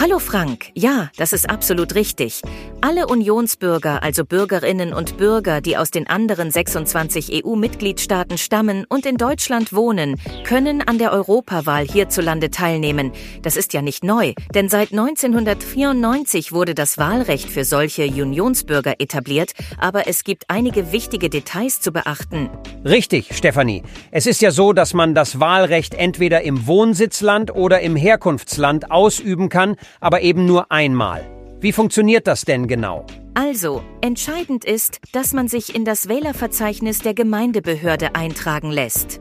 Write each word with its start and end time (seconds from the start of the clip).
Hallo 0.00 0.20
Frank, 0.20 0.66
ja, 0.74 1.10
das 1.16 1.32
ist 1.32 1.50
absolut 1.50 1.96
richtig. 1.96 2.42
Alle 2.80 3.08
Unionsbürger, 3.08 4.00
also 4.04 4.24
Bürgerinnen 4.24 4.92
und 4.92 5.16
Bürger, 5.16 5.60
die 5.60 5.76
aus 5.76 5.90
den 5.90 6.06
anderen 6.06 6.52
26 6.52 7.44
EU-Mitgliedstaaten 7.44 8.38
stammen 8.38 8.86
und 8.88 9.06
in 9.06 9.16
Deutschland 9.16 9.72
wohnen, 9.72 10.14
können 10.44 10.82
an 10.82 10.98
der 10.98 11.10
Europawahl 11.10 11.84
hierzulande 11.84 12.52
teilnehmen. 12.52 13.10
Das 13.42 13.56
ist 13.56 13.72
ja 13.72 13.82
nicht 13.82 14.04
neu, 14.04 14.34
denn 14.54 14.68
seit 14.68 14.92
1994 14.92 16.52
wurde 16.52 16.76
das 16.76 16.96
Wahlrecht 16.96 17.50
für 17.50 17.64
solche 17.64 18.04
Unionsbürger 18.04 19.00
etabliert, 19.00 19.50
aber 19.78 20.06
es 20.06 20.22
gibt 20.22 20.44
einige 20.46 20.92
wichtige 20.92 21.28
Details 21.28 21.80
zu 21.80 21.90
beachten. 21.90 22.48
Richtig, 22.84 23.36
Stefanie. 23.36 23.82
Es 24.12 24.26
ist 24.26 24.42
ja 24.42 24.52
so, 24.52 24.72
dass 24.72 24.94
man 24.94 25.16
das 25.16 25.40
Wahlrecht 25.40 25.94
entweder 25.94 26.42
im 26.42 26.68
Wohnsitzland 26.68 27.52
oder 27.52 27.80
im 27.80 27.96
Herkunftsland 27.96 28.92
ausüben 28.92 29.48
kann, 29.48 29.74
aber 30.00 30.22
eben 30.22 30.46
nur 30.46 30.70
einmal. 30.70 31.26
Wie 31.60 31.72
funktioniert 31.72 32.26
das 32.26 32.42
denn 32.42 32.68
genau? 32.68 33.04
Also, 33.34 33.82
entscheidend 34.00 34.64
ist, 34.64 35.00
dass 35.12 35.32
man 35.32 35.48
sich 35.48 35.74
in 35.74 35.84
das 35.84 36.08
Wählerverzeichnis 36.08 37.00
der 37.00 37.14
Gemeindebehörde 37.14 38.14
eintragen 38.14 38.70
lässt. 38.70 39.20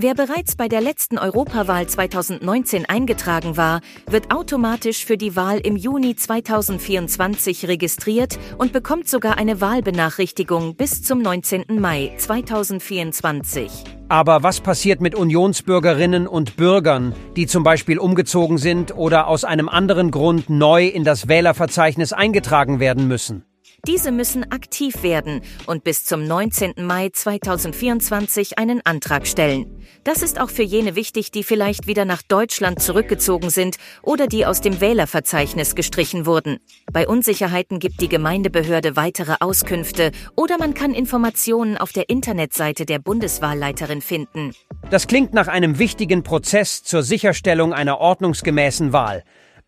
Wer 0.00 0.14
bereits 0.14 0.54
bei 0.54 0.68
der 0.68 0.80
letzten 0.80 1.18
Europawahl 1.18 1.88
2019 1.88 2.84
eingetragen 2.88 3.56
war, 3.56 3.80
wird 4.08 4.32
automatisch 4.32 5.04
für 5.04 5.16
die 5.16 5.34
Wahl 5.34 5.58
im 5.58 5.74
Juni 5.74 6.14
2024 6.14 7.66
registriert 7.66 8.38
und 8.58 8.72
bekommt 8.72 9.08
sogar 9.08 9.38
eine 9.38 9.60
Wahlbenachrichtigung 9.60 10.76
bis 10.76 11.02
zum 11.02 11.20
19. 11.20 11.64
Mai 11.80 12.12
2024. 12.16 13.72
Aber 14.08 14.44
was 14.44 14.60
passiert 14.60 15.00
mit 15.00 15.16
Unionsbürgerinnen 15.16 16.28
und 16.28 16.54
Bürgern, 16.54 17.12
die 17.34 17.48
zum 17.48 17.64
Beispiel 17.64 17.98
umgezogen 17.98 18.58
sind 18.58 18.96
oder 18.96 19.26
aus 19.26 19.42
einem 19.42 19.68
anderen 19.68 20.12
Grund 20.12 20.48
neu 20.48 20.86
in 20.86 21.02
das 21.02 21.26
Wählerverzeichnis 21.26 22.12
eingetragen 22.12 22.78
werden 22.78 23.08
müssen? 23.08 23.47
Diese 23.86 24.10
müssen 24.10 24.50
aktiv 24.50 25.02
werden 25.02 25.40
und 25.66 25.84
bis 25.84 26.04
zum 26.04 26.26
19. 26.26 26.74
Mai 26.78 27.10
2024 27.10 28.58
einen 28.58 28.80
Antrag 28.84 29.26
stellen. 29.26 29.66
Das 30.04 30.22
ist 30.22 30.40
auch 30.40 30.50
für 30.50 30.62
jene 30.62 30.96
wichtig, 30.96 31.30
die 31.30 31.44
vielleicht 31.44 31.86
wieder 31.86 32.04
nach 32.04 32.22
Deutschland 32.22 32.82
zurückgezogen 32.82 33.50
sind 33.50 33.76
oder 34.02 34.26
die 34.26 34.44
aus 34.46 34.60
dem 34.60 34.80
Wählerverzeichnis 34.80 35.74
gestrichen 35.74 36.26
wurden. 36.26 36.58
Bei 36.92 37.06
Unsicherheiten 37.06 37.78
gibt 37.78 38.00
die 38.00 38.08
Gemeindebehörde 38.08 38.96
weitere 38.96 39.36
Auskünfte 39.40 40.10
oder 40.34 40.58
man 40.58 40.74
kann 40.74 40.92
Informationen 40.92 41.78
auf 41.78 41.92
der 41.92 42.08
Internetseite 42.08 42.84
der 42.84 42.98
Bundeswahlleiterin 42.98 44.02
finden. 44.02 44.52
Das 44.90 45.06
klingt 45.06 45.34
nach 45.34 45.48
einem 45.48 45.78
wichtigen 45.78 46.22
Prozess 46.24 46.82
zur 46.82 47.02
Sicherstellung 47.02 47.72
einer 47.72 47.98
ordnungsgemäßen 47.98 48.92
Wahl. 48.92 49.22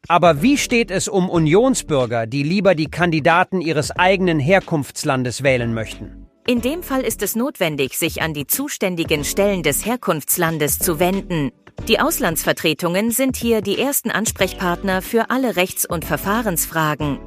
Aber 0.08 0.42
wie 0.42 0.58
steht 0.58 0.90
es 0.90 1.08
um 1.08 1.28
Unionsbürger, 1.28 2.26
die 2.26 2.42
lieber 2.42 2.74
die 2.74 2.90
Kandidaten 2.90 3.60
ihres 3.60 3.90
eigenen 3.92 4.40
Herkunftslandes 4.40 5.42
wählen 5.42 5.74
möchten? 5.74 6.26
In 6.46 6.60
dem 6.60 6.82
Fall 6.82 7.02
ist 7.02 7.22
es 7.22 7.36
notwendig, 7.36 7.96
sich 7.96 8.22
an 8.22 8.34
die 8.34 8.46
zuständigen 8.46 9.24
Stellen 9.24 9.62
des 9.62 9.84
Herkunftslandes 9.86 10.78
zu 10.78 10.98
wenden. 10.98 11.52
Die 11.86 12.00
Auslandsvertretungen 12.00 13.10
sind 13.10 13.36
hier 13.36 13.60
die 13.60 13.78
ersten 13.78 14.10
Ansprechpartner 14.10 15.00
für 15.02 15.30
alle 15.30 15.56
Rechts- 15.56 15.86
und 15.86 16.04
Verfahrensfragen. 16.04 17.18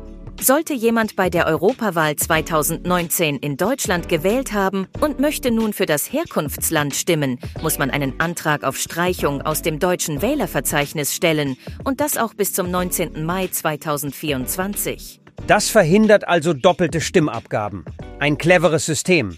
Sollte 0.43 0.73
jemand 0.73 1.15
bei 1.15 1.29
der 1.29 1.47
Europawahl 1.47 2.17
2019 2.17 3.37
in 3.37 3.55
Deutschland 3.55 4.09
gewählt 4.09 4.51
haben 4.51 4.87
und 4.99 5.21
möchte 5.21 5.51
nun 5.51 5.71
für 5.71 5.85
das 5.85 6.11
Herkunftsland 6.11 6.93
stimmen, 6.95 7.39
muss 7.61 7.79
man 7.79 7.89
einen 7.89 8.19
Antrag 8.19 8.65
auf 8.65 8.75
Streichung 8.75 9.41
aus 9.41 9.61
dem 9.61 9.79
deutschen 9.79 10.21
Wählerverzeichnis 10.21 11.15
stellen 11.15 11.55
und 11.85 12.01
das 12.01 12.17
auch 12.17 12.33
bis 12.33 12.51
zum 12.51 12.69
19. 12.69 13.25
Mai 13.25 13.47
2024. 13.47 15.21
Das 15.47 15.69
verhindert 15.69 16.27
also 16.27 16.51
doppelte 16.51 16.99
Stimmabgaben. 16.99 17.85
Ein 18.19 18.37
cleveres 18.37 18.85
System. 18.85 19.37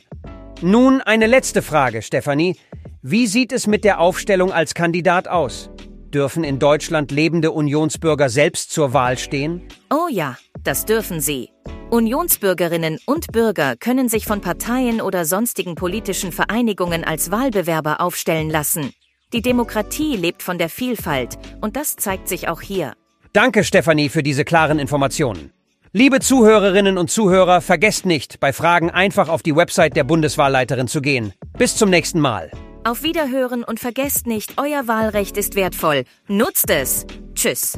Nun 0.63 1.01
eine 1.01 1.27
letzte 1.27 1.61
Frage, 1.61 2.01
Stefanie. 2.01 2.55
Wie 3.03 3.27
sieht 3.27 3.51
es 3.51 3.67
mit 3.67 3.83
der 3.83 3.99
Aufstellung 3.99 4.51
als 4.51 4.73
Kandidat 4.73 5.27
aus? 5.27 5.69
Dürfen 6.11 6.43
in 6.43 6.57
Deutschland 6.57 7.11
lebende 7.11 7.51
Unionsbürger 7.51 8.29
selbst 8.29 8.72
zur 8.72 8.93
Wahl 8.93 9.19
stehen? 9.19 9.67
Oh 9.91 10.07
ja, 10.09 10.35
das 10.65 10.85
dürfen 10.85 11.21
sie. 11.21 11.49
Unionsbürgerinnen 11.89 12.99
und 13.05 13.31
Bürger 13.31 13.75
können 13.75 14.09
sich 14.09 14.25
von 14.25 14.41
Parteien 14.41 15.01
oder 15.01 15.23
sonstigen 15.23 15.75
politischen 15.75 16.31
Vereinigungen 16.31 17.03
als 17.03 17.31
Wahlbewerber 17.31 18.01
aufstellen 18.01 18.49
lassen. 18.49 18.91
Die 19.33 19.41
Demokratie 19.41 20.15
lebt 20.15 20.43
von 20.43 20.57
der 20.57 20.69
Vielfalt 20.69 21.37
und 21.61 21.75
das 21.75 21.95
zeigt 21.95 22.27
sich 22.27 22.47
auch 22.47 22.61
hier. 22.61 22.93
Danke, 23.33 23.63
Stefanie, 23.63 24.09
für 24.09 24.23
diese 24.23 24.45
klaren 24.45 24.79
Informationen. 24.79 25.51
Liebe 25.91 26.19
Zuhörerinnen 26.19 26.97
und 26.97 27.09
Zuhörer, 27.09 27.61
vergesst 27.61 28.05
nicht, 28.05 28.39
bei 28.39 28.51
Fragen 28.51 28.89
einfach 28.89 29.29
auf 29.29 29.43
die 29.43 29.55
Website 29.55 29.95
der 29.95 30.03
Bundeswahlleiterin 30.03 30.87
zu 30.87 31.01
gehen. 31.01 31.33
Bis 31.57 31.77
zum 31.77 31.89
nächsten 31.89 32.19
Mal. 32.19 32.51
Auf 32.83 33.01
Wiederhören 33.01 33.63
und 33.63 33.79
vergesst 33.79 34.27
nicht, 34.27 34.55
euer 34.57 34.87
Wahlrecht 34.87 35.37
ist 35.37 35.55
wertvoll. 35.55 36.03
Nutzt 36.27 36.69
es. 36.69 37.05
Tschüss. 37.33 37.77